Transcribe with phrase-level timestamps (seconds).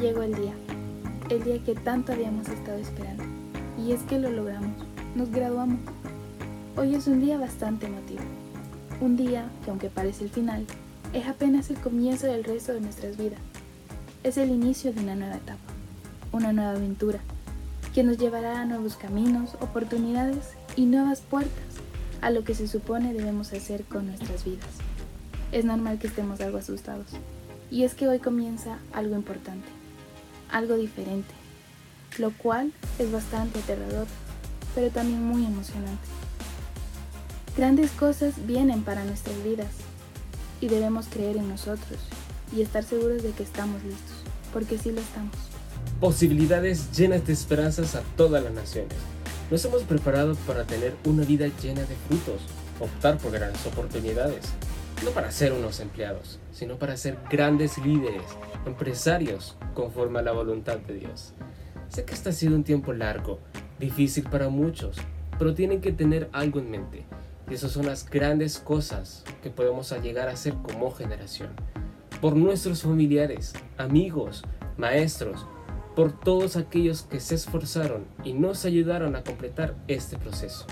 [0.00, 0.54] llegó el día,
[1.28, 3.22] el día que tanto habíamos estado esperando.
[3.78, 4.72] Y es que lo logramos,
[5.14, 5.78] nos graduamos.
[6.76, 8.22] Hoy es un día bastante emotivo.
[9.00, 10.66] Un día que aunque parece el final,
[11.12, 13.40] es apenas el comienzo del resto de nuestras vidas.
[14.22, 15.72] Es el inicio de una nueva etapa,
[16.32, 17.20] una nueva aventura,
[17.94, 21.64] que nos llevará a nuevos caminos, oportunidades y nuevas puertas
[22.22, 24.68] a lo que se supone debemos hacer con nuestras vidas.
[25.52, 27.06] Es normal que estemos algo asustados,
[27.70, 29.66] y es que hoy comienza algo importante,
[30.52, 31.34] algo diferente,
[32.18, 34.06] lo cual es bastante aterrador,
[34.74, 36.08] pero también muy emocionante.
[37.56, 39.72] Grandes cosas vienen para nuestras vidas
[40.60, 41.98] y debemos creer en nosotros
[42.56, 44.16] y estar seguros de que estamos listos,
[44.52, 45.34] porque sí lo estamos.
[46.00, 48.94] Posibilidades llenas de esperanzas a todas las naciones.
[49.50, 52.40] Nos hemos preparado para tener una vida llena de frutos,
[52.78, 54.46] optar por grandes oportunidades,
[55.04, 58.22] no para ser unos empleados, sino para ser grandes líderes,
[58.66, 61.32] empresarios, conforme a la voluntad de Dios.
[61.88, 63.38] Sé que este ha sido un tiempo largo,
[63.78, 64.98] difícil para muchos,
[65.38, 67.04] pero tienen que tener algo en mente.
[67.50, 71.50] Y esas son las grandes cosas que podemos llegar a hacer como generación.
[72.20, 74.44] Por nuestros familiares, amigos,
[74.76, 75.46] maestros,
[75.96, 80.66] por todos aquellos que se esforzaron y nos ayudaron a completar este proceso.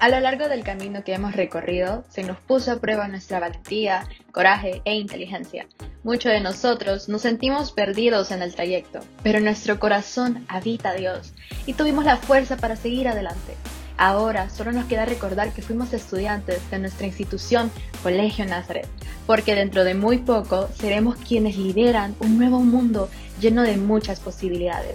[0.00, 4.06] A lo largo del camino que hemos recorrido, se nos puso a prueba nuestra valentía,
[4.30, 5.66] coraje e inteligencia.
[6.04, 11.34] Muchos de nosotros nos sentimos perdidos en el trayecto, pero nuestro corazón habita Dios
[11.66, 13.56] y tuvimos la fuerza para seguir adelante.
[13.96, 17.68] Ahora solo nos queda recordar que fuimos estudiantes de nuestra institución
[18.04, 18.86] Colegio Nazaret,
[19.26, 23.08] porque dentro de muy poco seremos quienes lideran un nuevo mundo
[23.40, 24.94] lleno de muchas posibilidades.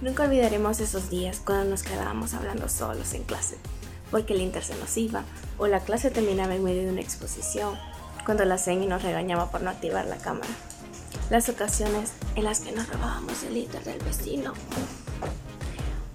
[0.00, 3.58] Nunca olvidaremos esos días cuando nos quedábamos hablando solos en clase
[4.10, 5.24] porque el Inter se nos iba,
[5.58, 7.76] o la clase terminaba en medio de una exposición,
[8.24, 10.48] cuando la CENI nos regañaba por no activar la cámara.
[11.30, 14.52] Las ocasiones en las que nos robábamos el Inter del vecino.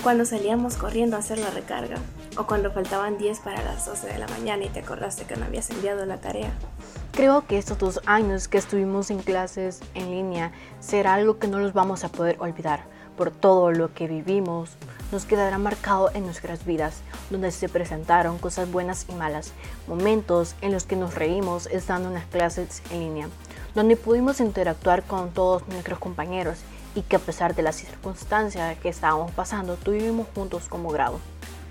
[0.03, 1.97] Cuando salíamos corriendo a hacer la recarga,
[2.38, 5.45] o cuando faltaban 10 para las 12 de la mañana y te acordaste que no
[5.45, 6.51] habías enviado la tarea.
[7.13, 11.59] Creo que estos dos años que estuvimos en clases en línea será algo que no
[11.59, 14.71] los vamos a poder olvidar por todo lo que vivimos,
[15.11, 19.53] nos quedará marcado en nuestras vidas, donde se presentaron cosas buenas y malas,
[19.87, 23.29] momentos en los que nos reímos estando en las clases en línea,
[23.73, 26.59] donde pudimos interactuar con todos nuestros compañeros
[26.95, 31.19] y que a pesar de las circunstancias que estábamos pasando, tuvimos juntos como grado.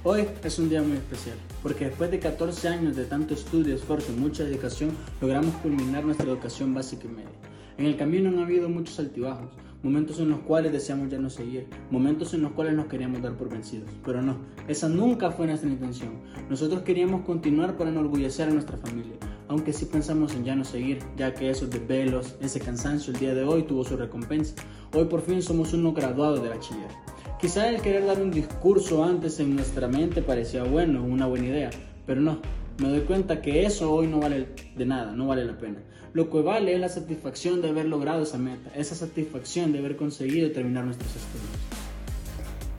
[0.07, 4.13] Hoy es un día muy especial, porque después de 14 años de tanto estudio, esfuerzo
[4.13, 7.31] y mucha dedicación, logramos culminar nuestra educación básica y media.
[7.79, 9.49] En el camino han habido muchos altibajos,
[9.85, 13.37] momentos en los cuales deseamos ya no seguir, momentos en los cuales nos queríamos dar
[13.37, 13.89] por vencidos.
[14.05, 16.15] Pero no, esa nunca fue nuestra intención.
[16.49, 19.15] Nosotros queríamos continuar para enorgullecer a nuestra familia,
[19.47, 23.35] aunque sí pensamos en ya no seguir, ya que esos desvelos, ese cansancio el día
[23.35, 24.55] de hoy tuvo su recompensa.
[24.95, 26.91] Hoy por fin somos unos graduados de bachiller.
[27.39, 31.71] Quizá el querer dar un discurso antes en nuestra mente parecía bueno, una buena idea,
[32.07, 32.39] pero no,
[32.79, 35.79] me doy cuenta que eso hoy no vale de nada, no vale la pena.
[36.13, 39.97] Lo que vale es la satisfacción de haber logrado esa meta, esa satisfacción de haber
[39.97, 41.51] conseguido terminar nuestros estudios.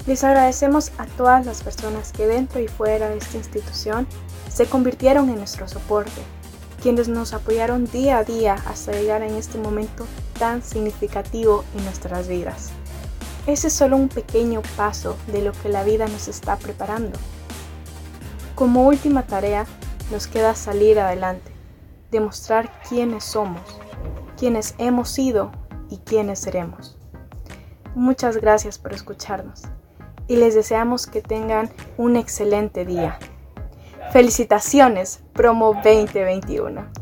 [0.07, 4.07] Les agradecemos a todas las personas que dentro y fuera de esta institución
[4.49, 6.21] se convirtieron en nuestro soporte,
[6.81, 10.05] quienes nos apoyaron día a día hasta llegar en este momento
[10.37, 12.69] tan significativo en nuestras vidas.
[13.47, 17.17] Ese es solo un pequeño paso de lo que la vida nos está preparando.
[18.55, 19.65] Como última tarea,
[20.11, 21.51] nos queda salir adelante,
[22.09, 23.61] demostrar quiénes somos,
[24.37, 25.51] quiénes hemos sido
[25.89, 26.97] y quiénes seremos.
[27.95, 29.63] Muchas gracias por escucharnos
[30.29, 33.19] y les deseamos que tengan un excelente día.
[34.13, 36.94] Felicitaciones, promo 2021.